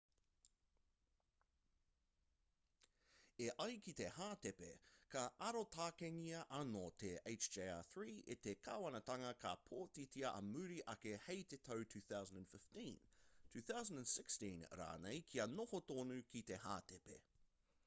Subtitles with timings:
[3.47, 4.69] e ai ki te hātepe
[5.15, 11.59] ka arotakengia anō te hjr-3 e te kāwanatanga ka pōtitia ā muri ake hei te
[11.69, 13.11] tau 2015
[13.59, 17.19] 2016 rānei kia noho tonu ki te hātepe